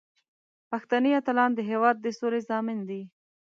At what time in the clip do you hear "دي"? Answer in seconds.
2.89-3.01